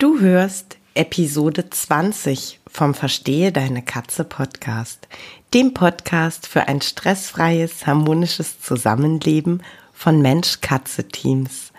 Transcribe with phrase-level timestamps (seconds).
[0.00, 5.06] Du hörst Episode 20 vom Verstehe deine Katze Podcast,
[5.52, 11.72] dem Podcast für ein stressfreies, harmonisches Zusammenleben von Mensch-Katze-Teams.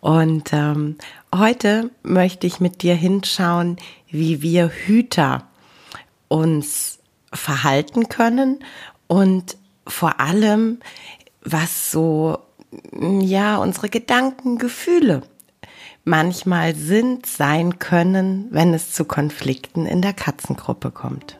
[0.00, 0.98] Und ähm,
[1.34, 3.78] heute möchte ich mit dir hinschauen,
[4.10, 5.48] wie wir Hüter
[6.28, 6.98] uns
[7.32, 8.62] verhalten können
[9.06, 10.80] und vor allem,
[11.40, 12.38] was so,
[12.92, 15.22] ja, unsere Gedanken, Gefühle
[16.04, 21.39] manchmal sind, sein können, wenn es zu Konflikten in der Katzengruppe kommt.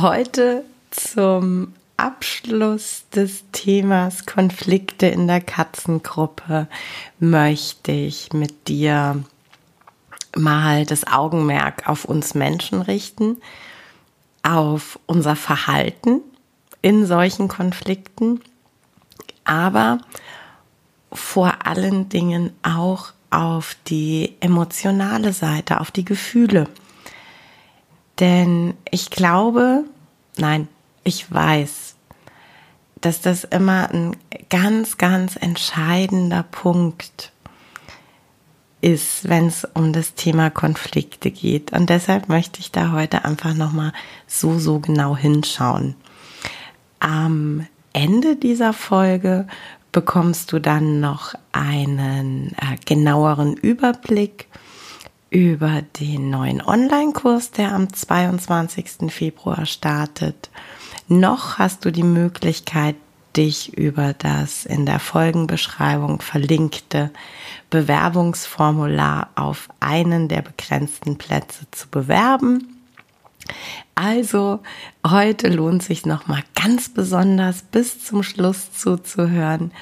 [0.00, 6.68] Heute zum Abschluss des Themas Konflikte in der Katzengruppe
[7.18, 9.22] möchte ich mit dir
[10.34, 13.42] mal das Augenmerk auf uns Menschen richten,
[14.42, 16.22] auf unser Verhalten
[16.80, 18.40] in solchen Konflikten,
[19.44, 19.98] aber
[21.12, 26.68] vor allen Dingen auch auf die emotionale Seite, auf die Gefühle
[28.20, 29.84] denn ich glaube,
[30.36, 30.68] nein,
[31.04, 31.96] ich weiß,
[33.00, 34.16] dass das immer ein
[34.50, 37.32] ganz, ganz entscheidender Punkt
[38.82, 41.72] ist, wenn es um das Thema Konflikte geht.
[41.72, 43.92] Und deshalb möchte ich da heute einfach nochmal
[44.26, 45.96] so, so genau hinschauen.
[46.98, 49.46] Am Ende dieser Folge
[49.92, 54.46] bekommst du dann noch einen äh, genaueren Überblick
[55.30, 59.10] über den neuen Online-Kurs, der am 22.
[59.12, 60.50] Februar startet.
[61.06, 62.96] Noch hast du die Möglichkeit,
[63.36, 67.10] dich über das in der Folgenbeschreibung verlinkte
[67.70, 72.76] Bewerbungsformular auf einen der begrenzten Plätze zu bewerben.
[73.94, 74.60] Also
[75.06, 79.72] heute lohnt sich noch mal ganz besonders bis zum Schluss zuzuhören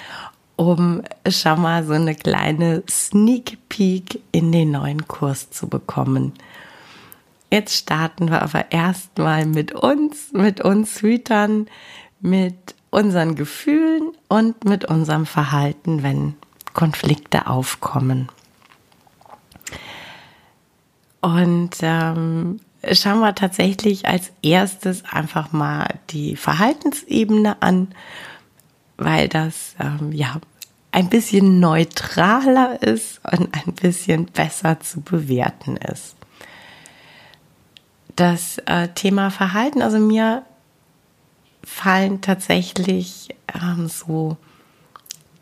[0.58, 6.32] um schon mal so eine kleine Sneak Peek in den neuen Kurs zu bekommen.
[7.48, 11.68] Jetzt starten wir aber erstmal mit uns, mit uns Hütern,
[12.20, 16.34] mit unseren Gefühlen und mit unserem Verhalten, wenn
[16.74, 18.28] Konflikte aufkommen.
[21.20, 22.58] Und ähm,
[22.92, 27.94] schauen wir tatsächlich als erstes einfach mal die Verhaltensebene an
[28.98, 30.40] weil das ähm, ja
[30.90, 36.16] ein bisschen neutraler ist und ein bisschen besser zu bewerten ist.
[38.16, 40.42] Das äh, Thema Verhalten, also mir
[41.62, 44.36] fallen tatsächlich ähm, so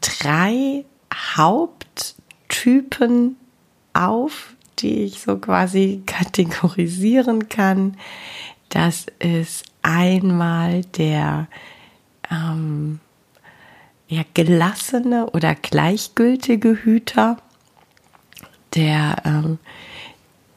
[0.00, 0.84] drei
[1.36, 3.36] Haupttypen
[3.94, 7.96] auf, die ich so quasi kategorisieren kann.
[8.68, 11.46] Das ist einmal der
[12.30, 13.00] ähm,
[14.08, 17.38] ja, gelassene oder gleichgültige Hüter,
[18.74, 19.58] der ähm,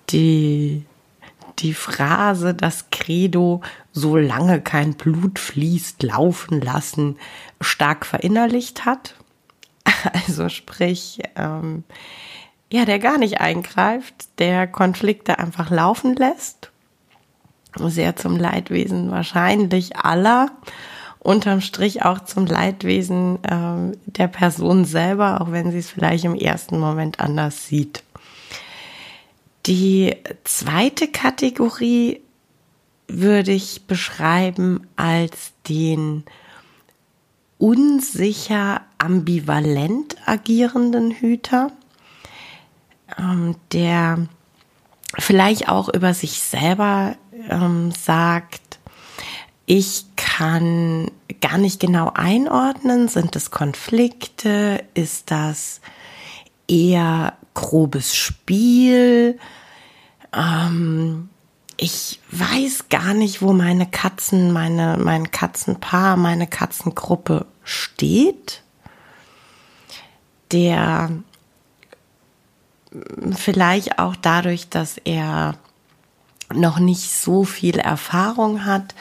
[0.10, 0.86] die,
[1.60, 3.62] die Phrase, das Credo,
[3.92, 7.18] solange kein Blut fließt, laufen lassen,
[7.62, 9.16] stark verinnerlicht hat.
[10.14, 11.84] Also sprich, ähm,
[12.72, 16.72] ja, der gar nicht eingreift, der Konflikte einfach laufen lässt.
[17.76, 20.52] Sehr zum Leidwesen wahrscheinlich aller
[21.20, 26.36] unterm Strich auch zum Leidwesen äh, der Person selber, auch wenn sie es vielleicht im
[26.36, 28.04] ersten Moment anders sieht.
[29.66, 32.22] Die zweite Kategorie
[33.08, 36.24] würde ich beschreiben als den
[37.58, 41.72] unsicher ambivalent agierenden Hüter,
[43.18, 44.28] ähm, der
[45.18, 47.16] vielleicht auch über sich selber
[47.50, 48.69] ähm, sagt,
[49.72, 51.12] ich kann
[51.42, 55.80] gar nicht genau einordnen, sind es Konflikte, ist das
[56.68, 59.38] eher grobes Spiel.
[60.34, 61.30] Ähm,
[61.78, 68.64] ich weiß gar nicht, wo meine Katzen, meine, mein Katzenpaar, meine Katzengruppe steht.
[70.52, 71.12] Der
[73.36, 75.60] vielleicht auch dadurch, dass er
[76.52, 78.96] noch nicht so viel Erfahrung hat,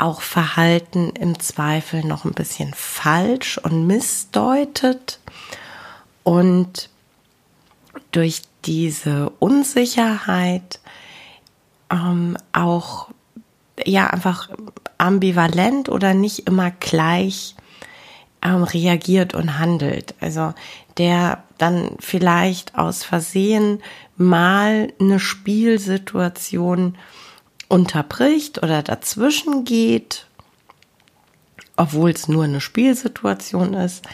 [0.00, 5.20] auch Verhalten im Zweifel noch ein bisschen falsch und missdeutet
[6.24, 6.88] und
[8.12, 10.80] durch diese Unsicherheit
[11.90, 13.08] ähm, auch
[13.84, 14.50] ja einfach
[14.98, 17.54] ambivalent oder nicht immer gleich
[18.42, 20.14] ähm, reagiert und handelt.
[20.20, 20.54] Also
[20.98, 23.82] der dann vielleicht aus Versehen
[24.16, 26.96] mal eine Spielsituation
[27.70, 30.26] unterbricht oder dazwischen geht,
[31.76, 34.04] obwohl es nur eine Spielsituation ist.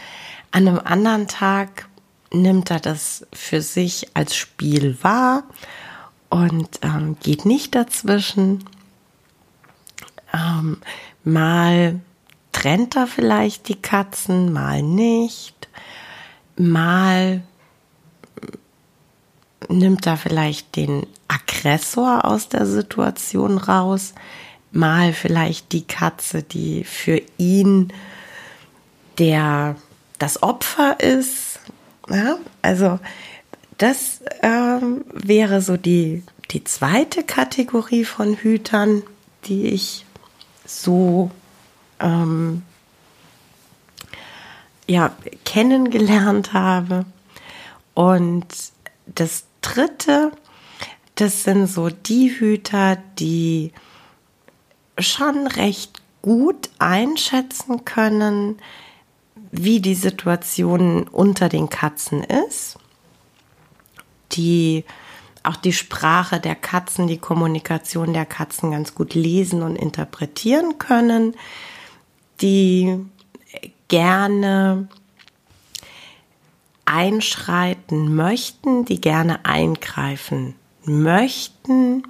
[0.51, 1.89] An einem anderen Tag
[2.31, 5.43] nimmt er das für sich als Spiel wahr
[6.29, 8.63] und ähm, geht nicht dazwischen.
[10.33, 10.77] Ähm,
[11.23, 11.99] mal
[12.51, 15.67] trennt er vielleicht die Katzen, mal nicht.
[16.57, 17.41] Mal
[19.67, 24.13] nimmt er vielleicht den Aggressor aus der Situation raus,
[24.71, 27.91] mal vielleicht die Katze, die für ihn
[29.17, 29.75] der
[30.19, 31.59] das Opfer ist.
[32.09, 32.99] Ja, also
[33.77, 39.03] das ähm, wäre so die, die zweite Kategorie von Hütern,
[39.45, 40.05] die ich
[40.65, 41.31] so
[41.99, 42.63] ähm,
[44.87, 45.15] ja,
[45.45, 47.05] kennengelernt habe.
[47.93, 48.45] Und
[49.05, 50.31] das dritte,
[51.17, 53.71] das sind so die Hüter, die
[54.99, 58.57] schon recht gut einschätzen können,
[59.51, 62.77] wie die Situation unter den Katzen ist,
[64.33, 64.85] die
[65.41, 71.35] auch die Sprache der Katzen, die Kommunikation der Katzen ganz gut lesen und interpretieren können,
[72.41, 72.99] die
[73.87, 74.87] gerne
[76.85, 80.55] einschreiten möchten, die gerne eingreifen
[80.87, 82.03] möchten,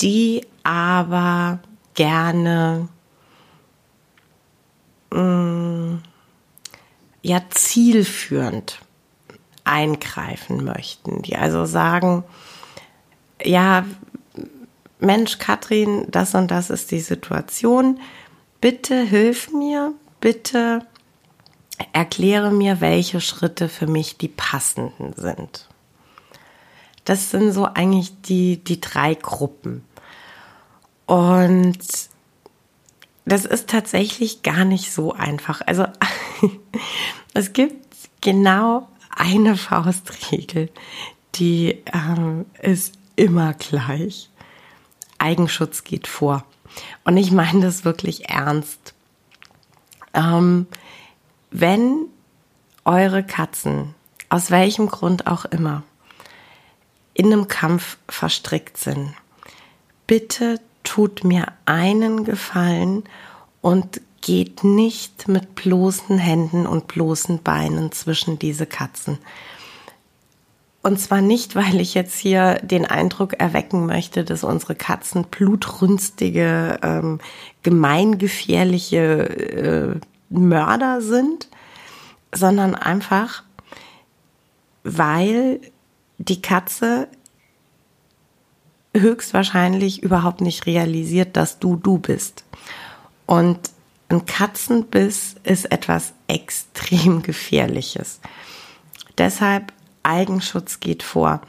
[0.00, 1.60] die aber
[1.94, 2.88] gerne
[5.10, 6.02] mh, mm,
[7.22, 8.80] ja zielführend
[9.64, 12.24] eingreifen möchten, die also sagen,
[13.42, 13.84] ja,
[14.98, 18.00] Mensch, Katrin, das und das ist die Situation.
[18.60, 20.86] Bitte hilf mir, bitte
[21.92, 25.68] erkläre mir, welche Schritte für mich die passenden sind.
[27.04, 29.84] Das sind so eigentlich die, die drei Gruppen.
[31.06, 31.78] Und
[33.26, 35.60] das ist tatsächlich gar nicht so einfach.
[35.66, 35.86] Also
[37.34, 37.86] es gibt
[38.20, 40.70] genau eine Faustregel,
[41.34, 44.30] die ähm, ist immer gleich.
[45.18, 46.44] Eigenschutz geht vor.
[47.04, 48.94] Und ich meine das wirklich ernst.
[50.12, 50.66] Ähm,
[51.50, 52.06] wenn
[52.84, 53.94] eure Katzen,
[54.28, 55.82] aus welchem Grund auch immer,
[57.14, 59.14] in einem Kampf verstrickt sind,
[60.06, 63.04] bitte tut mir einen Gefallen
[63.62, 69.18] und geht nicht mit bloßen Händen und bloßen Beinen zwischen diese Katzen.
[70.82, 76.78] Und zwar nicht, weil ich jetzt hier den Eindruck erwecken möchte, dass unsere Katzen blutrünstige,
[76.82, 77.20] ähm,
[77.62, 81.48] gemeingefährliche äh, Mörder sind,
[82.34, 83.44] sondern einfach,
[84.82, 85.60] weil
[86.18, 87.08] die Katze
[88.96, 92.44] höchstwahrscheinlich überhaupt nicht realisiert, dass du du bist.
[93.26, 93.58] Und
[94.08, 98.20] ein Katzenbiss ist etwas extrem gefährliches.
[99.18, 101.40] Deshalb Eigenschutz geht vor.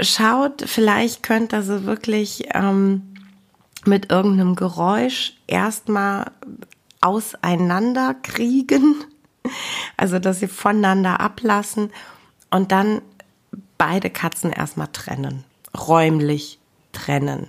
[0.00, 3.14] Schaut, vielleicht könnt ihr sie wirklich ähm,
[3.84, 6.30] mit irgendeinem Geräusch erstmal
[7.00, 9.04] auseinanderkriegen,
[9.96, 11.90] also dass sie voneinander ablassen
[12.50, 13.02] und dann
[13.78, 15.44] beide Katzen erstmal trennen,
[15.76, 16.58] räumlich
[16.92, 17.48] trennen.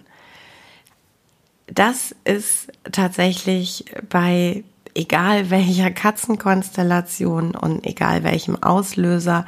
[1.68, 4.63] Das ist tatsächlich bei
[4.96, 9.46] egal welcher Katzenkonstellation und egal welchem Auslöser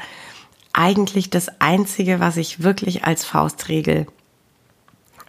[0.73, 4.05] eigentlich das Einzige, was ich wirklich als Faustregel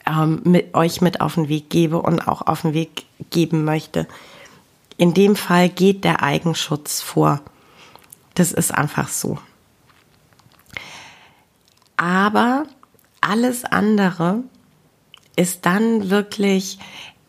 [0.07, 4.07] ähm, mit euch mit auf den Weg gebe und auch auf den Weg geben möchte.
[4.97, 7.41] In dem Fall geht der Eigenschutz vor.
[8.35, 9.39] Das ist einfach so.
[12.00, 12.64] Aber
[13.21, 14.42] alles andere
[15.37, 16.78] ist dann wirklich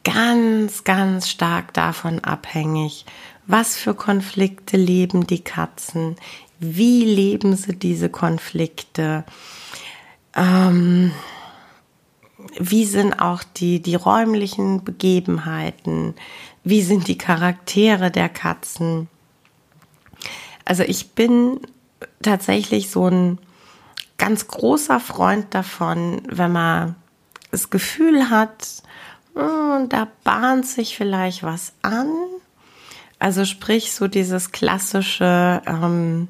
[0.06, 3.06] ganz, ganz stark davon abhängig,
[3.48, 6.16] Was für Konflikte leben die Katzen?
[6.60, 9.26] Wie leben sie diese Konflikte?
[10.38, 11.12] Ähm,
[12.58, 16.14] wie sind auch die, die räumlichen Begebenheiten?
[16.64, 19.10] Wie sind die Charaktere der Katzen?
[20.64, 21.60] Also ich bin
[22.22, 23.38] tatsächlich so ein
[24.22, 26.96] ganz großer Freund davon, wenn man
[27.50, 28.84] das Gefühl hat,
[29.34, 32.08] hm, da bahnt sich vielleicht was an.
[33.18, 36.28] Also sprich so dieses klassische, ähm,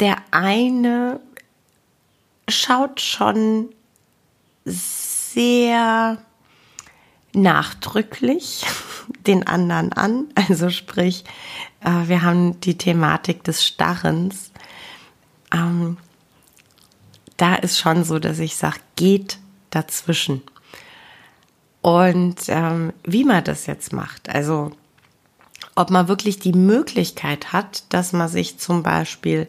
[0.00, 1.20] der eine
[2.48, 3.68] schaut schon
[4.64, 6.16] sehr
[7.34, 8.64] nachdrücklich
[9.26, 10.28] den anderen an.
[10.34, 11.24] Also sprich,
[11.80, 14.50] äh, wir haben die Thematik des Starrens.
[17.36, 19.38] Da ist schon so, dass ich sage, geht
[19.70, 20.42] dazwischen.
[21.82, 24.72] Und ähm, wie man das jetzt macht, also
[25.74, 29.48] ob man wirklich die Möglichkeit hat, dass man sich zum Beispiel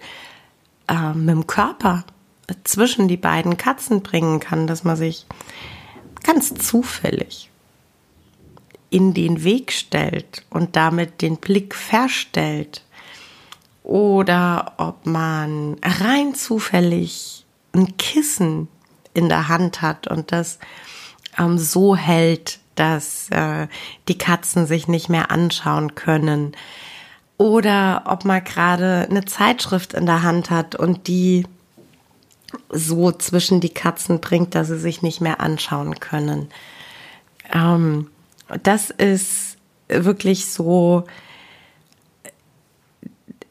[0.88, 2.04] äh, mit dem Körper
[2.64, 5.26] zwischen die beiden Katzen bringen kann, dass man sich
[6.24, 7.50] ganz zufällig
[8.90, 12.84] in den Weg stellt und damit den Blick verstellt
[13.84, 17.45] oder ob man rein zufällig
[17.76, 18.68] ein Kissen
[19.14, 20.60] in der Hand hat und das
[21.38, 23.68] ähm, so hält, dass äh,
[24.08, 26.56] die Katzen sich nicht mehr anschauen können.
[27.38, 31.46] Oder ob man gerade eine Zeitschrift in der Hand hat und die
[32.70, 36.50] so zwischen die Katzen bringt, dass sie sich nicht mehr anschauen können.
[37.54, 38.10] Ähm,
[38.64, 41.06] das ist wirklich so,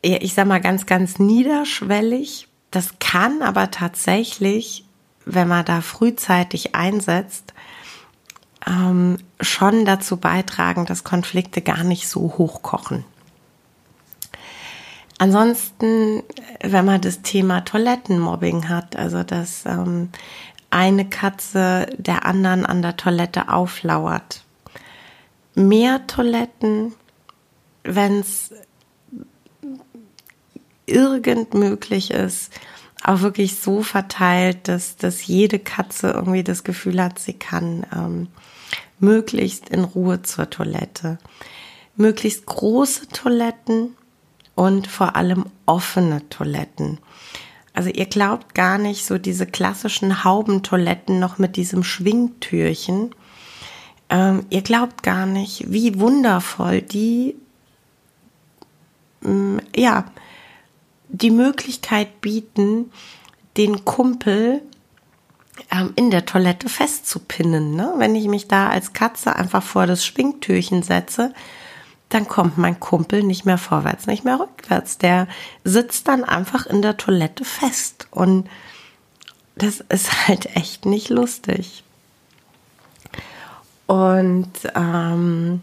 [0.00, 2.48] ich sag mal ganz, ganz niederschwellig.
[2.74, 4.84] Das kann aber tatsächlich,
[5.24, 7.54] wenn man da frühzeitig einsetzt,
[8.66, 13.04] ähm, schon dazu beitragen, dass Konflikte gar nicht so hochkochen.
[15.18, 16.24] Ansonsten,
[16.64, 20.08] wenn man das Thema Toilettenmobbing hat, also dass ähm,
[20.70, 24.42] eine Katze der anderen an der Toilette auflauert.
[25.54, 26.92] Mehr Toiletten,
[27.84, 28.52] wenn es
[30.86, 32.52] irgend möglich ist,
[33.02, 38.28] auch wirklich so verteilt, dass, dass jede Katze irgendwie das Gefühl hat, sie kann ähm,
[38.98, 41.18] möglichst in Ruhe zur Toilette.
[41.96, 43.94] Möglichst große Toiletten,
[44.54, 46.98] und vor allem offene Toiletten.
[47.72, 53.14] Also ihr glaubt gar nicht so diese klassischen Haubentoiletten noch mit diesem Schwingtürchen.
[54.08, 57.34] Ähm, ihr glaubt gar nicht, wie wundervoll die,
[59.24, 60.04] ähm, ja,
[61.08, 62.90] die Möglichkeit bieten,
[63.56, 64.62] den Kumpel
[65.70, 67.74] ähm, in der Toilette festzupinnen.
[67.74, 67.94] Ne?
[67.98, 71.32] Wenn ich mich da als Katze einfach vor das Schwingtürchen setze,
[72.08, 74.98] dann kommt mein Kumpel nicht mehr vorwärts, nicht mehr rückwärts.
[74.98, 75.26] Der
[75.64, 78.08] sitzt dann einfach in der Toilette fest.
[78.10, 78.48] Und
[79.56, 81.82] das ist halt echt nicht lustig.
[83.86, 85.60] Und ähm,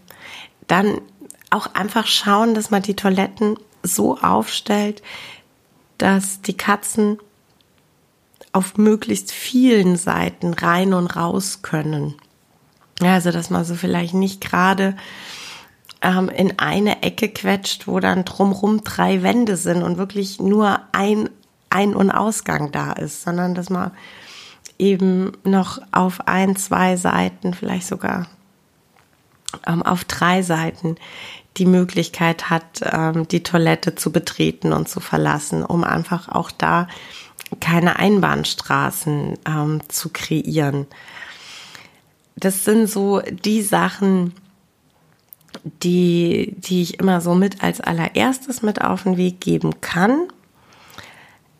[0.67, 1.01] dann
[1.50, 5.02] auch einfach schauen, dass man die Toiletten so aufstellt,
[5.98, 7.20] dass die Katzen
[8.54, 12.16] auf möglichst vielen Seiten rein und raus können.
[13.02, 14.96] Also dass man so vielleicht nicht gerade
[16.02, 21.30] ähm, in eine Ecke quetscht, wo dann drumrum drei Wände sind und wirklich nur ein
[21.70, 23.92] Ein- und Ausgang da ist, sondern dass man
[24.78, 28.28] eben noch auf ein, zwei Seiten, vielleicht sogar
[29.67, 30.96] ähm, auf drei Seiten
[31.58, 36.88] die Möglichkeit hat, ähm, die Toilette zu betreten und zu verlassen, um einfach auch da
[37.60, 40.88] keine Einbahnstraßen ähm, zu kreieren.
[42.38, 44.34] Das sind so die Sachen,
[45.84, 50.27] die, die ich immer so mit als allererstes mit auf den Weg geben kann.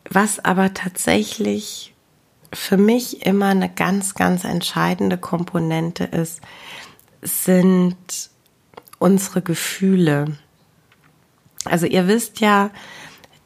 [0.10, 1.94] Was aber tatsächlich
[2.54, 6.42] für mich immer eine ganz, ganz entscheidende Komponente ist,
[7.22, 8.30] sind
[9.00, 10.38] unsere Gefühle.
[11.66, 12.72] Also ihr wisst ja,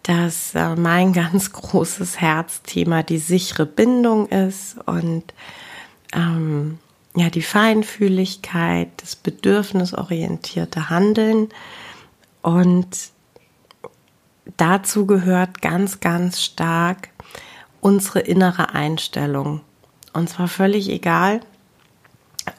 [0.04, 5.34] dass äh, mein ganz großes Herzthema die sichere Bindung ist und
[6.14, 6.80] ähm,
[7.16, 11.50] ja, die Feinfühligkeit, das bedürfnisorientierte Handeln
[12.42, 12.88] und
[14.58, 17.10] dazu gehört ganz, ganz stark
[17.80, 19.62] unsere innere Einstellung.
[20.14, 21.42] Und zwar völlig egal,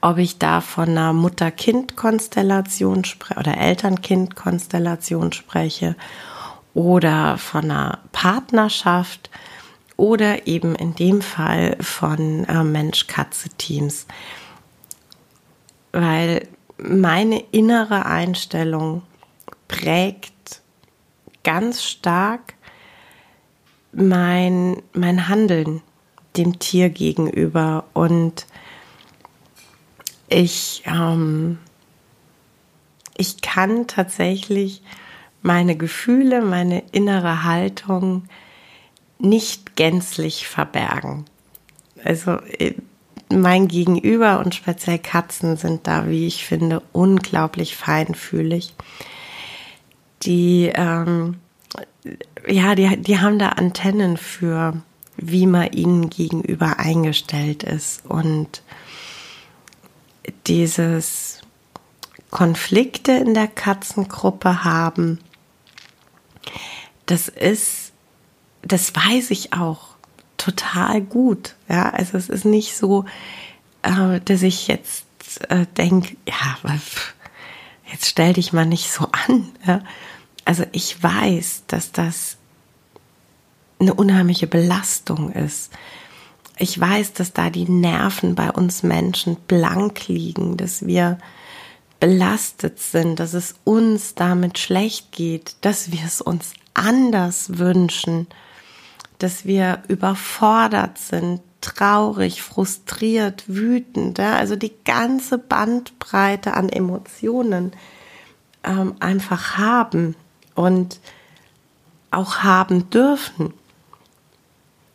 [0.00, 3.02] ob ich da von einer Mutter-Kind-Konstellation
[3.36, 5.96] oder Eltern-Kind-Konstellation spreche
[6.74, 9.30] oder von einer Partnerschaft
[9.96, 14.06] oder eben in dem Fall von äh, Mensch-Katze-Teams.
[15.92, 19.02] Weil meine innere Einstellung
[19.68, 20.60] prägt
[21.42, 22.54] ganz stark
[23.92, 25.80] mein, mein Handeln
[26.36, 28.46] dem Tier gegenüber und
[30.28, 31.58] ich, ähm,
[33.16, 34.82] ich kann tatsächlich
[35.42, 38.24] meine Gefühle, meine innere Haltung
[39.18, 41.24] nicht gänzlich verbergen.
[42.04, 42.74] Also äh,
[43.28, 48.74] mein Gegenüber und speziell Katzen sind da, wie ich finde, unglaublich feinfühlig.
[50.22, 51.36] Die, ähm,
[52.46, 54.80] ja, die, die haben da Antennen für,
[55.16, 58.06] wie man ihnen gegenüber eingestellt ist.
[58.06, 58.62] Und
[60.46, 61.40] dieses
[62.30, 65.18] Konflikte in der Katzengruppe haben,
[67.06, 67.92] das ist,
[68.62, 69.96] das weiß ich auch
[70.36, 71.54] total gut.
[71.68, 73.04] Ja, also es ist nicht so,
[73.82, 75.06] äh, dass ich jetzt
[75.48, 76.58] äh, denke, ja,
[77.90, 79.52] jetzt stell dich mal nicht so an.
[80.44, 82.36] Also ich weiß, dass das
[83.78, 85.72] eine unheimliche Belastung ist.
[86.58, 91.18] Ich weiß, dass da die Nerven bei uns Menschen blank liegen, dass wir
[92.00, 98.26] belastet sind, dass es uns damit schlecht geht, dass wir es uns anders wünschen,
[99.18, 104.36] dass wir überfordert sind, traurig, frustriert, wütend, ja?
[104.36, 107.72] also die ganze Bandbreite an Emotionen
[108.62, 110.14] ähm, einfach haben
[110.54, 111.00] und
[112.10, 113.52] auch haben dürfen.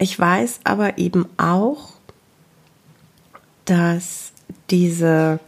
[0.02, 1.92] Ich weiß aber eben auch,
[3.66, 4.32] dass
[4.72, 5.40] diese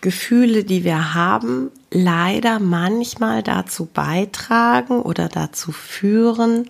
[0.00, 6.68] Gefühle, die wir haben, leider manchmal dazu beitragen oder dazu führen,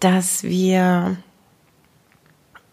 [0.00, 1.16] dass wir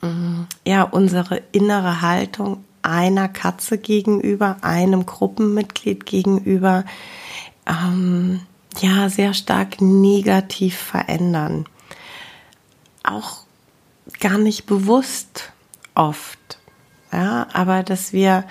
[0.02, 6.84] mm, ja unsere innere Haltung einer Katze gegenüber, einem Gruppenmitglied gegenüber,
[7.68, 8.42] ähm,
[8.82, 11.66] ja sehr stark negativ verändern
[13.08, 13.46] auch
[14.20, 15.52] gar nicht bewusst
[15.94, 16.60] oft.
[17.12, 18.46] Ja, aber dass wir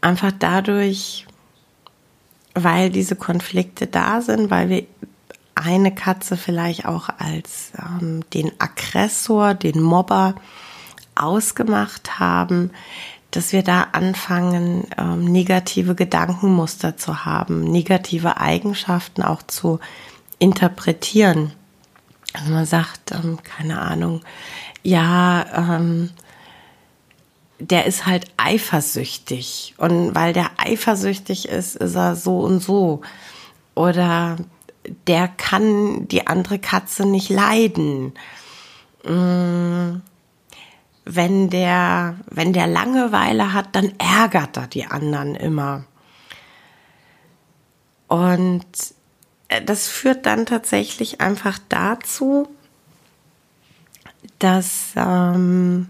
[0.00, 1.26] einfach dadurch,
[2.54, 4.86] weil diese Konflikte da sind, weil wir
[5.54, 10.34] eine Katze vielleicht auch als ähm, den Aggressor, den Mobber
[11.14, 12.70] ausgemacht haben,
[13.30, 19.80] dass wir da anfangen, ähm, negative Gedankenmuster zu haben, negative Eigenschaften auch zu
[20.38, 21.52] interpretieren.
[22.36, 24.20] Also man sagt, ähm, keine Ahnung,
[24.82, 26.10] ja, ähm,
[27.58, 29.74] der ist halt eifersüchtig.
[29.78, 33.00] Und weil der eifersüchtig ist, ist er so und so.
[33.74, 34.36] Oder
[35.06, 38.12] der kann die andere Katze nicht leiden.
[39.04, 40.02] Mm,
[41.06, 45.84] wenn der, wenn der Langeweile hat, dann ärgert er die anderen immer.
[48.08, 48.66] Und
[49.64, 52.48] das führt dann tatsächlich einfach dazu,
[54.38, 55.88] dass ähm,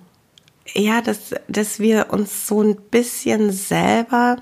[0.74, 4.36] ja, dass, dass wir uns so ein bisschen selber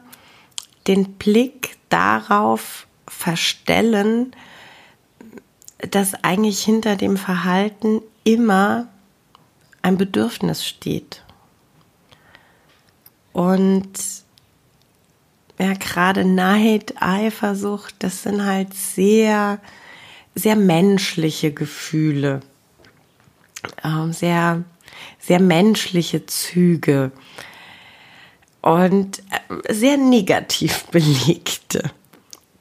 [0.87, 4.35] den Blick darauf verstellen,
[5.79, 8.89] dass eigentlich hinter dem Verhalten immer
[9.83, 11.23] ein Bedürfnis steht.
[13.33, 13.93] Und
[15.59, 19.61] ja, gerade Neid, Eifersucht, das sind halt sehr,
[20.35, 22.41] sehr menschliche Gefühle,
[23.85, 24.65] ähm, sehr,
[25.21, 27.13] sehr menschliche Züge.
[28.61, 31.91] Und äh, sehr negativ belegte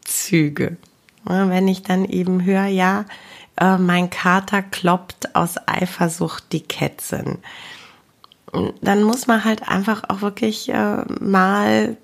[0.04, 0.78] Züge.
[1.26, 3.06] Wenn ich dann eben höre, ja,
[3.60, 7.38] äh, mein Kater kloppt aus Eifersucht die Kätzchen,
[8.82, 11.98] dann muss man halt einfach auch wirklich äh, mal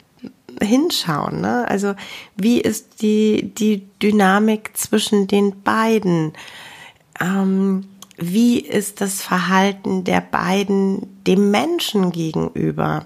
[0.62, 1.42] hinschauen.
[1.42, 1.68] Ne?
[1.68, 1.96] Also
[2.36, 6.34] wie ist die, die Dynamik zwischen den beiden?
[7.20, 7.86] Ähm,
[8.18, 13.06] wie ist das Verhalten der beiden dem Menschen gegenüber?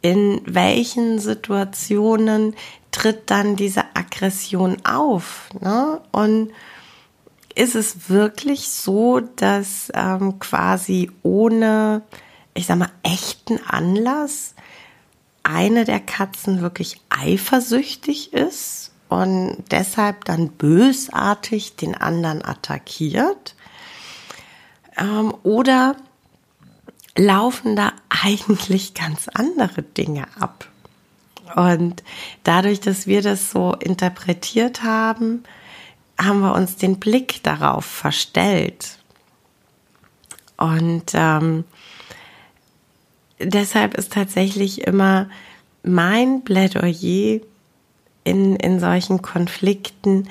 [0.00, 2.54] In welchen Situationen
[2.90, 5.48] tritt dann diese Aggression auf?
[5.60, 6.00] Ne?
[6.12, 6.52] Und
[7.54, 12.02] ist es wirklich so, dass ähm, quasi ohne,
[12.54, 14.54] ich sag mal, echten Anlass
[15.44, 23.54] eine der Katzen wirklich eifersüchtig ist und deshalb dann bösartig den anderen attackiert?
[24.98, 25.96] Ähm, oder
[27.16, 30.68] laufen da eigentlich ganz andere Dinge ab?
[31.54, 32.02] Und
[32.42, 35.44] dadurch, dass wir das so interpretiert haben,
[36.18, 38.98] haben wir uns den Blick darauf verstellt.
[40.56, 41.64] Und ähm,
[43.44, 45.28] deshalb ist tatsächlich immer
[45.82, 47.40] mein Plädoyer,
[48.24, 50.28] in, in solchen Konflikten,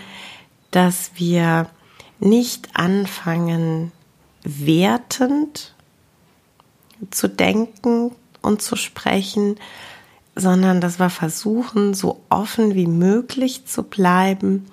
[0.72, 1.70] dass wir
[2.20, 3.92] nicht anfangen,
[4.44, 5.74] wertend
[7.12, 9.58] zu denken und zu sprechen,
[10.36, 14.66] sondern dass wir versuchen, so offen wie möglich zu bleiben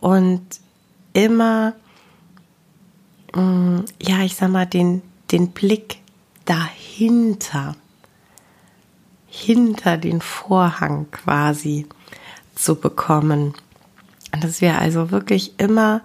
[0.00, 0.42] und
[1.14, 1.72] immer,
[3.34, 5.00] mm, ja, ich sag mal, den,
[5.32, 5.98] den Blick
[6.44, 7.76] dahinter, hinter
[9.96, 11.86] den Vorhang quasi
[12.54, 13.54] zu bekommen.
[14.40, 16.02] Dass wir also wirklich immer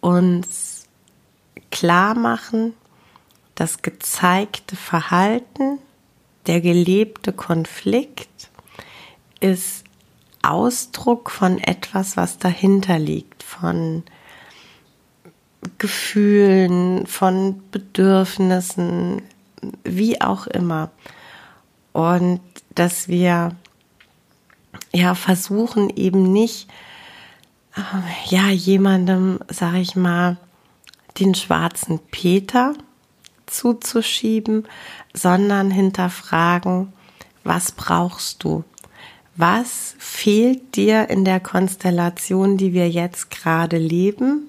[0.00, 0.86] uns
[1.70, 2.74] klar machen,
[3.54, 5.78] das gezeigte Verhalten,
[6.46, 8.50] der gelebte Konflikt
[9.40, 9.84] ist
[10.42, 14.04] Ausdruck von etwas, was dahinter liegt, von
[15.78, 19.22] Gefühlen, von Bedürfnissen,
[19.84, 20.90] wie auch immer.
[21.92, 22.40] Und
[22.74, 23.56] dass wir
[24.92, 26.68] ja versuchen eben nicht
[27.76, 30.36] äh, ja jemandem, sage ich mal,
[31.18, 32.74] den schwarzen Peter
[33.46, 34.66] zuzuschieben,
[35.14, 36.92] sondern hinterfragen,
[37.44, 38.64] was brauchst du?
[39.36, 44.48] Was fehlt dir in der Konstellation, die wir jetzt gerade leben?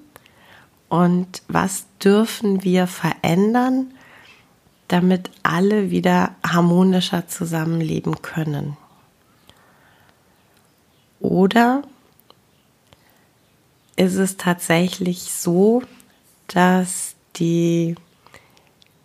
[0.88, 3.92] Und was dürfen wir verändern,
[4.88, 8.76] damit alle wieder harmonischer zusammenleben können?
[11.20, 11.82] Oder
[13.96, 15.82] ist es tatsächlich so,
[16.46, 17.96] dass die,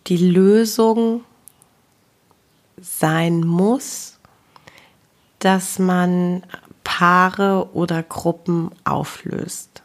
[0.06, 1.24] die Lösung
[2.80, 4.18] sein muss,
[5.38, 6.42] dass man
[6.84, 9.82] Paare oder Gruppen auflöst.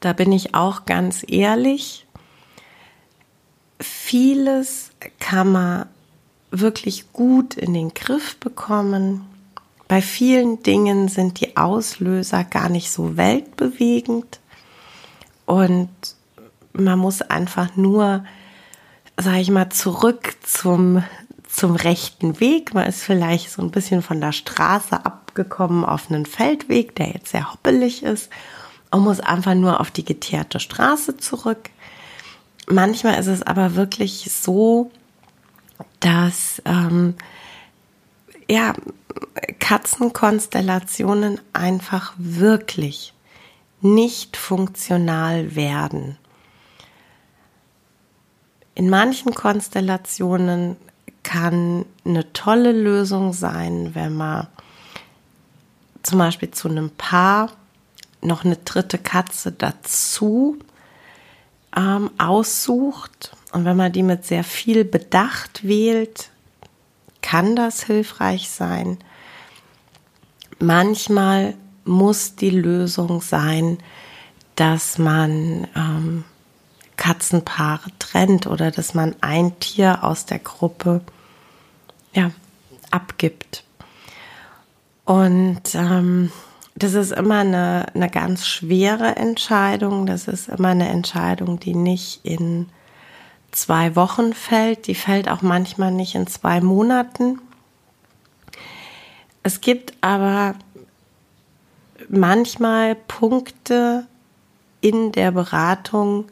[0.00, 2.06] Da bin ich auch ganz ehrlich.
[3.80, 5.86] Vieles kann man
[6.50, 9.26] wirklich gut in den Griff bekommen.
[9.86, 14.40] Bei vielen Dingen sind die Auslöser gar nicht so weltbewegend.
[15.46, 15.88] Und
[16.72, 18.24] man muss einfach nur,
[19.16, 21.02] sage ich mal, zurück zum,
[21.48, 22.74] zum rechten Weg.
[22.74, 27.30] Man ist vielleicht so ein bisschen von der Straße abgekommen auf einen Feldweg, der jetzt
[27.30, 28.30] sehr hoppelig ist
[28.90, 31.70] und muss einfach nur auf die geteerte Straße zurück.
[32.70, 34.90] Manchmal ist es aber wirklich so,
[36.00, 37.14] dass ähm,
[38.50, 38.74] ja,
[39.58, 43.14] Katzenkonstellationen einfach wirklich
[43.80, 46.18] nicht funktional werden.
[48.74, 50.76] In manchen Konstellationen
[51.22, 54.46] kann eine tolle Lösung sein, wenn man
[56.02, 57.50] zum Beispiel zu einem Paar
[58.20, 60.58] noch eine dritte Katze dazu
[61.78, 66.30] ähm, aussucht und wenn man die mit sehr viel Bedacht wählt,
[67.22, 68.98] kann das hilfreich sein.
[70.58, 73.78] Manchmal muss die Lösung sein,
[74.56, 76.24] dass man ähm,
[76.96, 81.00] Katzenpaare trennt oder dass man ein Tier aus der Gruppe
[82.12, 82.32] ja,
[82.90, 83.62] abgibt.
[85.04, 86.32] Und ähm,
[86.78, 90.06] das ist immer eine, eine ganz schwere Entscheidung.
[90.06, 92.68] Das ist immer eine Entscheidung, die nicht in
[93.50, 94.86] zwei Wochen fällt.
[94.86, 97.40] Die fällt auch manchmal nicht in zwei Monaten.
[99.42, 100.54] Es gibt aber
[102.08, 104.06] manchmal Punkte
[104.80, 106.26] in der Beratung,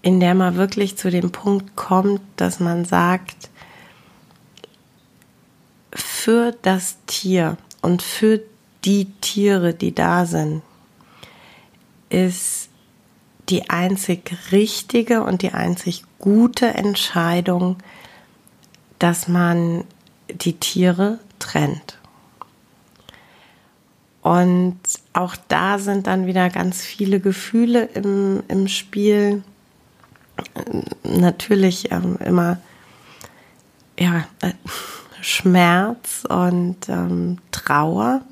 [0.00, 3.50] in der man wirklich zu dem Punkt kommt, dass man sagt,
[5.92, 8.40] für das Tier und für
[8.88, 10.62] die Tiere, die da sind,
[12.08, 12.70] ist
[13.50, 17.76] die einzig richtige und die einzig gute Entscheidung,
[18.98, 19.84] dass man
[20.30, 21.98] die Tiere trennt.
[24.22, 24.78] Und
[25.12, 29.42] auch da sind dann wieder ganz viele Gefühle im, im Spiel.
[31.02, 32.58] Natürlich ähm, immer
[33.98, 34.52] ja, äh,
[35.20, 38.22] Schmerz und ähm, Trauer.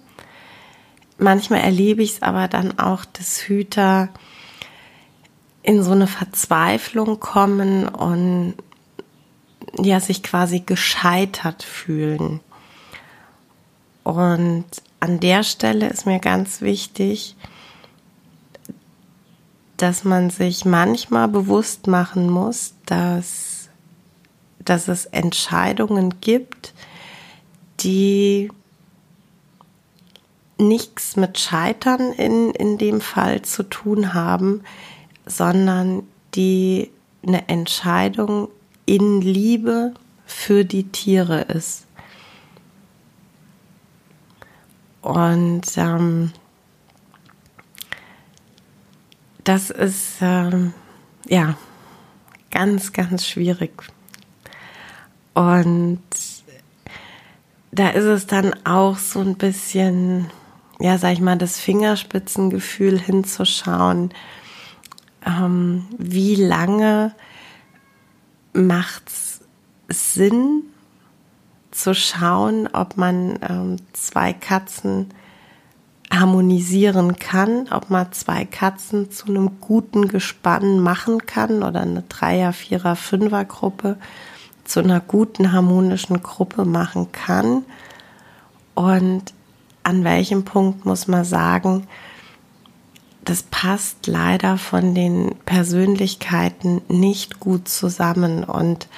[1.19, 4.09] Manchmal erlebe ich es aber dann auch, dass Hüter
[5.63, 8.55] in so eine Verzweiflung kommen und
[9.79, 12.41] ja, sich quasi gescheitert fühlen.
[14.05, 14.67] Und
[15.01, 17.35] an der Stelle ist mir ganz wichtig,
[19.77, 23.69] dass man sich manchmal bewusst machen muss, dass,
[24.61, 26.73] dass es Entscheidungen gibt,
[27.81, 28.51] die
[30.59, 34.63] nichts mit Scheitern in, in dem Fall zu tun haben,
[35.27, 36.03] sondern
[36.35, 36.91] die
[37.27, 38.49] eine Entscheidung
[38.87, 41.87] in Liebe für die Tiere ist.
[45.03, 46.33] Und ähm,
[49.45, 50.75] das ist ähm,
[51.29, 51.57] ja
[52.51, 53.85] ganz, ganz schwierig.
[55.35, 56.03] Und
[57.71, 60.31] da ist es dann auch so ein bisschen,
[60.79, 64.11] ja, sag ich mal, das Fingerspitzengefühl hinzuschauen,
[65.25, 67.15] ähm, wie lange
[68.53, 69.41] macht es
[69.89, 70.63] Sinn
[71.71, 75.11] zu schauen, ob man ähm, zwei Katzen
[76.11, 82.53] harmonisieren kann, ob man zwei Katzen zu einem guten Gespann machen kann oder eine Dreier-,
[82.53, 83.97] Vierer-, Fünfer-Gruppe
[84.65, 87.65] zu einer guten harmonischen Gruppe machen kann.
[88.75, 89.33] Und
[89.87, 91.87] an welchem Punkt muss man sagen,
[93.25, 98.43] das passt leider von den Persönlichkeiten nicht gut zusammen.
[98.43, 98.89] Und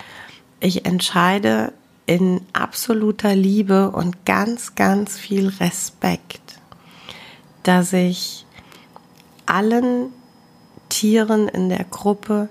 [0.60, 1.74] ich entscheide
[2.06, 6.58] in absoluter Liebe und ganz, ganz viel Respekt,
[7.64, 8.46] dass ich
[9.44, 10.10] allen
[10.88, 12.48] Tieren in der Gruppe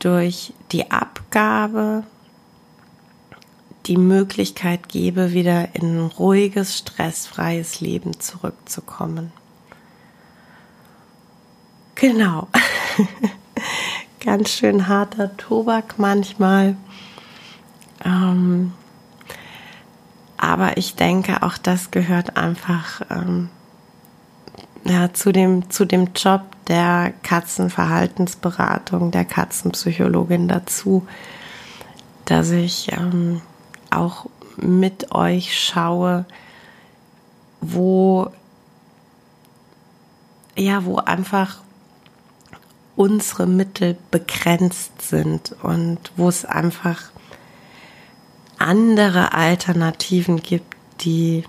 [0.00, 2.04] durch die Abgabe
[3.88, 9.32] die Möglichkeit gebe, wieder in ein ruhiges, stressfreies Leben zurückzukommen.
[11.94, 12.48] Genau.
[14.20, 16.76] Ganz schön harter Tobak manchmal.
[18.04, 18.72] Ähm,
[20.36, 23.48] aber ich denke, auch das gehört einfach ähm,
[24.84, 31.06] ja, zu, dem, zu dem Job der Katzenverhaltensberatung, der Katzenpsychologin dazu,
[32.26, 33.40] dass ich ähm,
[33.90, 36.24] auch mit euch schaue,
[37.60, 38.32] wo
[40.56, 41.58] ja, wo einfach
[42.96, 47.10] unsere Mittel begrenzt sind und wo es einfach
[48.58, 51.44] andere Alternativen gibt, die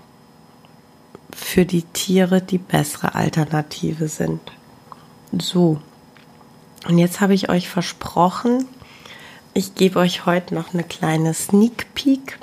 [1.32, 4.40] für die Tiere die bessere Alternative sind.
[5.36, 5.80] So.
[6.86, 8.66] Und jetzt habe ich euch versprochen,
[9.54, 12.38] ich gebe euch heute noch eine kleine Sneak Peek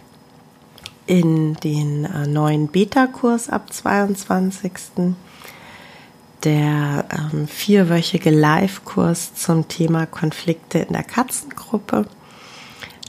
[1.05, 4.71] in den äh, neuen Beta-Kurs ab 22
[6.43, 12.05] der ähm, vierwöchige Live-Kurs zum Thema Konflikte in der Katzengruppe.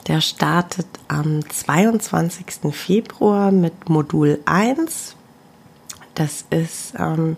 [0.06, 2.72] Der startet am 22.
[2.72, 5.14] Februar mit Modul 1.
[6.14, 7.36] Das ist ähm,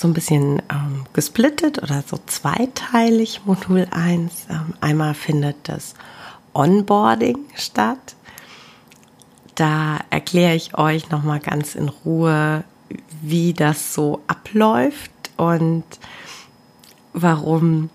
[0.00, 3.42] so ein bisschen ähm, gesplittet oder so zweiteilig.
[3.44, 4.46] Modul 1.
[4.48, 5.94] Ähm, einmal findet das
[6.54, 8.16] Onboarding statt.
[9.56, 12.64] Da erkläre ich euch nochmal ganz in Ruhe,
[13.20, 15.84] wie das so abläuft und
[17.12, 17.90] warum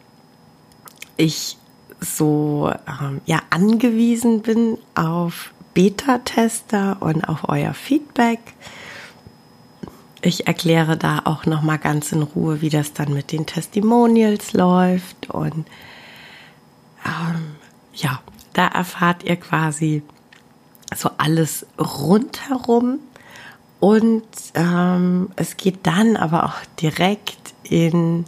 [1.18, 1.58] ich
[2.02, 8.40] so ähm, ja angewiesen bin auf Beta-Tester und auf euer Feedback.
[10.26, 14.54] Ich erkläre da auch noch mal ganz in Ruhe, wie das dann mit den Testimonials
[14.54, 15.30] läuft.
[15.30, 15.68] Und
[17.06, 17.56] ähm,
[17.94, 18.20] ja,
[18.54, 20.02] da erfahrt ihr quasi
[20.96, 22.98] so alles rundherum.
[23.80, 24.24] Und
[24.56, 28.26] ähm, es geht dann aber auch direkt in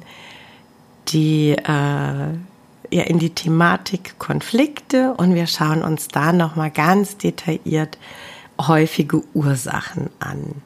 [1.08, 5.16] die, äh, ja, in die Thematik Konflikte.
[5.18, 7.98] Und wir schauen uns da nochmal ganz detailliert
[8.60, 10.62] häufige Ursachen an.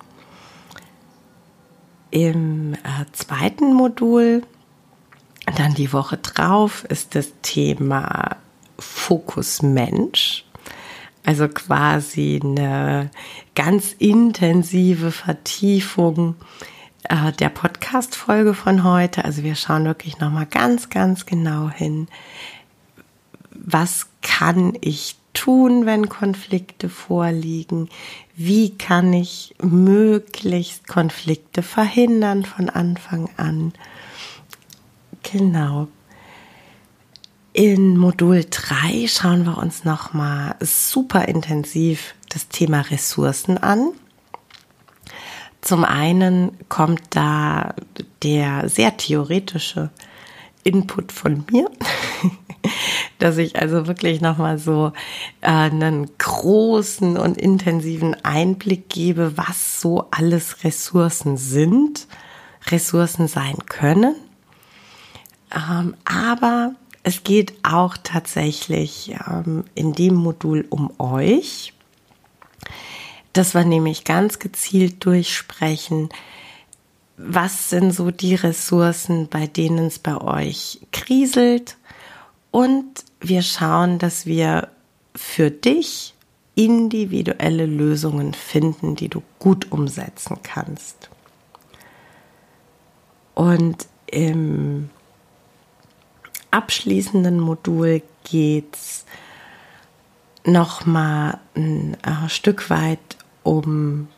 [2.11, 4.43] Im äh, zweiten Modul,
[5.57, 8.37] dann die Woche drauf, ist das Thema
[8.77, 10.45] Fokus Mensch.
[11.23, 13.11] Also quasi eine
[13.55, 16.35] ganz intensive Vertiefung
[17.03, 19.23] äh, der Podcast-Folge von heute.
[19.23, 22.07] Also wir schauen wirklich nochmal ganz, ganz genau hin.
[23.51, 27.89] Was kann ich tun, wenn Konflikte vorliegen?
[28.35, 33.73] Wie kann ich möglichst Konflikte verhindern von Anfang an?
[35.23, 35.87] Genau.
[37.53, 43.91] In Modul 3 schauen wir uns nochmal super intensiv das Thema Ressourcen an.
[45.59, 47.75] Zum einen kommt da
[48.23, 49.89] der sehr theoretische
[50.63, 51.69] Input von mir,
[53.21, 54.93] dass ich also wirklich nochmal so
[55.41, 62.07] äh, einen großen und intensiven Einblick gebe, was so alles Ressourcen sind,
[62.69, 64.15] Ressourcen sein können.
[65.53, 71.73] Ähm, aber es geht auch tatsächlich ähm, in dem Modul um euch.
[73.33, 76.09] Das wir nämlich ganz gezielt durchsprechen.
[77.17, 81.77] Was sind so die Ressourcen, bei denen es bei euch kriselt?
[82.49, 84.69] Und wir schauen, dass wir
[85.15, 86.13] für dich
[86.55, 91.09] individuelle Lösungen finden, die du gut umsetzen kannst.
[93.33, 94.89] Und im
[96.51, 99.05] abschließenden Modul geht es
[100.45, 102.99] nochmal ein äh, Stück weit
[103.43, 104.09] um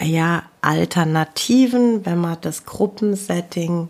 [0.00, 3.88] ja, Alternativen, wenn man das Gruppensetting,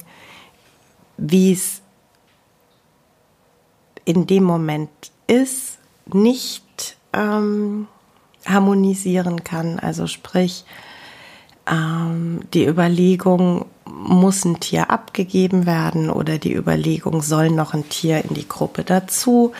[1.16, 1.82] wie es
[4.07, 4.88] in dem Moment
[5.27, 7.88] ist, nicht ähm,
[8.47, 9.79] harmonisieren kann.
[9.79, 10.64] Also sprich,
[11.66, 18.25] ähm, die Überlegung, muss ein Tier abgegeben werden oder die Überlegung, soll noch ein Tier
[18.25, 19.53] in die Gruppe dazu?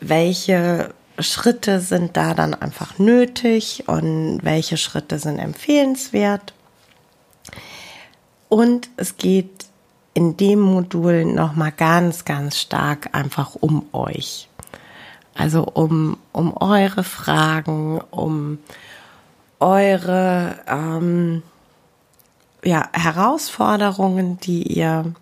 [0.00, 6.54] Welche Schritte sind da dann einfach nötig und welche Schritte sind empfehlenswert?
[8.48, 9.67] Und es geht
[10.18, 14.48] in dem Modul nochmal ganz, ganz stark einfach um euch.
[15.36, 18.58] Also um, um eure Fragen, um
[19.60, 21.44] eure ähm,
[22.64, 25.14] ja, Herausforderungen, die ihr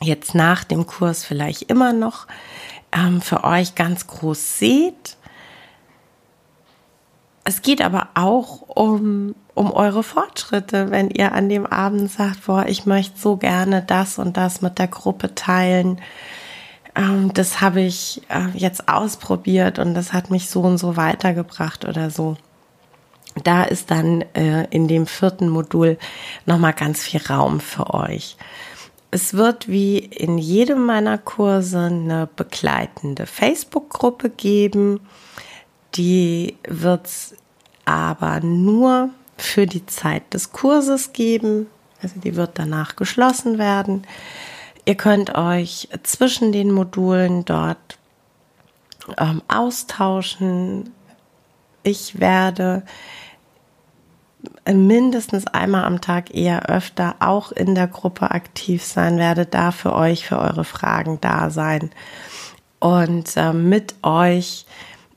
[0.00, 2.28] jetzt nach dem Kurs vielleicht immer noch
[2.92, 5.16] ähm, für euch ganz groß seht.
[7.42, 12.64] Es geht aber auch um, um eure Fortschritte, wenn ihr an dem Abend sagt, boah,
[12.66, 16.00] ich möchte so gerne das und das mit der Gruppe teilen.
[16.96, 21.84] Ähm, das habe ich äh, jetzt ausprobiert und das hat mich so und so weitergebracht
[21.84, 22.38] oder so
[23.44, 25.98] da ist dann äh, in dem vierten Modul
[26.46, 28.36] nochmal ganz viel Raum für euch.
[29.12, 35.00] Es wird wie in jedem meiner Kurse eine begleitende Facebook-Gruppe geben.
[35.94, 37.34] Die wird es
[37.84, 39.10] aber nur
[39.42, 41.66] für die Zeit des Kurses geben.
[42.02, 44.06] Also die wird danach geschlossen werden.
[44.84, 47.98] Ihr könnt euch zwischen den Modulen dort
[49.18, 50.92] ähm, austauschen.
[51.82, 52.82] Ich werde
[54.70, 59.94] mindestens einmal am Tag eher öfter auch in der Gruppe aktiv sein, werde da für
[59.94, 61.90] euch, für eure Fragen da sein
[62.78, 64.66] und äh, mit euch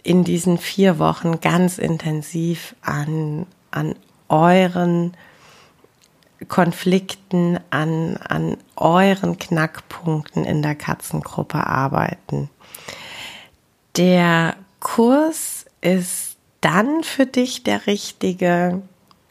[0.04, 3.96] in diesen vier Wochen ganz intensiv an, an
[4.34, 5.14] euren
[6.48, 12.50] Konflikten, an, an euren Knackpunkten in der Katzengruppe arbeiten.
[13.96, 18.82] Der Kurs ist dann für dich der richtige,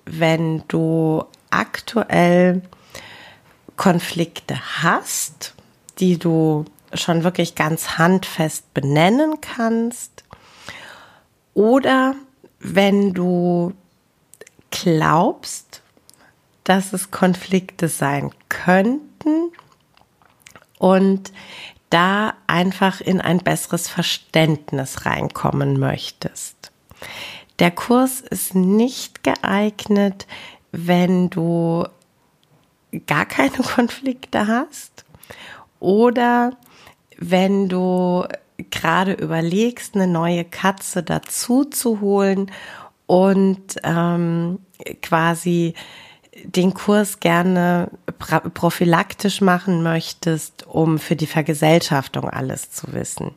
[0.06, 2.62] wenn du aktuell
[3.76, 5.54] Konflikte hast,
[5.98, 10.24] die du schon wirklich ganz handfest benennen kannst,
[11.54, 12.14] oder
[12.60, 13.74] wenn du
[14.82, 15.80] glaubst,
[16.64, 19.52] dass es Konflikte sein könnten
[20.78, 21.32] und
[21.90, 26.72] da einfach in ein besseres Verständnis reinkommen möchtest.
[27.60, 30.26] Der Kurs ist nicht geeignet,
[30.72, 31.86] wenn du
[33.06, 35.04] gar keine Konflikte hast
[35.78, 36.56] oder
[37.18, 38.26] wenn du
[38.70, 42.50] gerade überlegst, eine neue Katze dazu zu holen
[43.06, 44.58] und ähm,
[45.02, 45.74] quasi
[46.44, 53.32] den Kurs gerne prophylaktisch machen möchtest, um für die Vergesellschaftung alles zu wissen.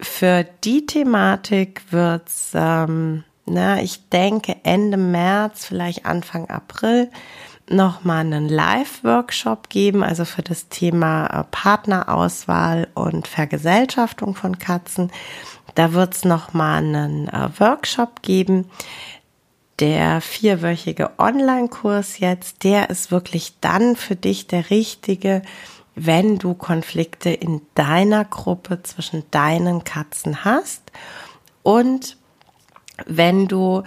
[0.00, 7.10] Für die Thematik wird's, ähm, na, ich denke Ende März, vielleicht Anfang April,
[7.70, 15.10] nochmal einen Live-Workshop geben, also für das Thema äh, Partnerauswahl und Vergesellschaftung von Katzen.
[15.74, 18.66] Da wird's nochmal einen äh, Workshop geben.
[19.80, 25.42] Der vierwöchige Online-Kurs jetzt, der ist wirklich dann für dich der richtige,
[25.96, 30.92] wenn du Konflikte in deiner Gruppe zwischen deinen Katzen hast
[31.62, 32.16] und
[33.06, 33.82] wenn du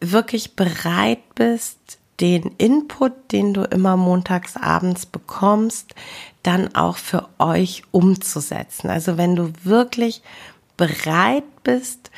[0.00, 1.78] wirklich bereit bist,
[2.20, 5.94] den Input, den du immer montags abends bekommst,
[6.42, 8.90] dann auch für euch umzusetzen.
[8.90, 10.22] Also wenn du wirklich
[10.76, 12.10] bereit bist,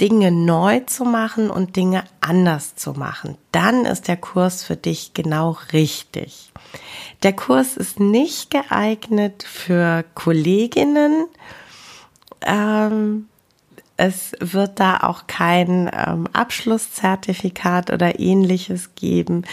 [0.00, 5.14] Dinge neu zu machen und Dinge anders zu machen, dann ist der Kurs für dich
[5.14, 6.52] genau richtig.
[7.22, 11.26] Der Kurs ist nicht geeignet für Kolleginnen.
[12.42, 13.28] Ähm,
[13.96, 19.44] es wird da auch kein ähm, Abschlusszertifikat oder ähnliches geben.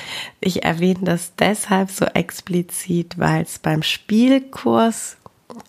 [0.41, 5.15] Ich erwähne das deshalb so explizit, weil es beim Spielkurs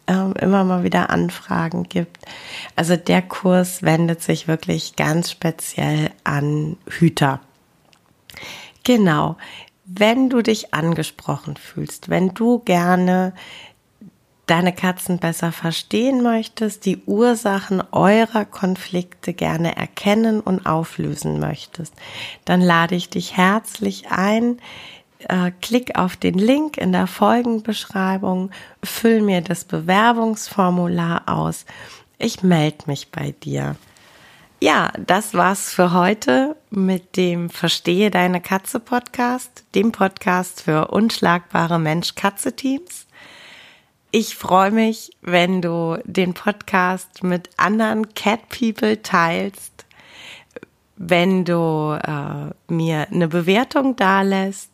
[0.06, 2.18] ähm, immer mal wieder Anfragen gibt.
[2.76, 7.40] Also der Kurs wendet sich wirklich ganz speziell an Hüter.
[8.82, 9.36] Genau
[9.84, 13.34] wenn du dich angesprochen fühlst, wenn du gerne
[14.46, 21.94] deine Katzen besser verstehen möchtest, die Ursachen eurer Konflikte gerne erkennen und auflösen möchtest,
[22.44, 24.58] dann lade ich dich herzlich ein.
[25.28, 28.50] Äh, klick auf den Link in der Folgenbeschreibung,
[28.82, 31.64] füll mir das Bewerbungsformular aus.
[32.18, 33.76] Ich melde mich bei dir.
[34.60, 41.78] Ja, das war's für heute mit dem Verstehe deine Katze Podcast, dem Podcast für unschlagbare
[41.78, 43.06] Mensch-Katze-Teams.
[44.10, 49.84] Ich freue mich, wenn du den Podcast mit anderen Cat People teilst,
[50.96, 54.73] wenn du äh, mir eine Bewertung dalässt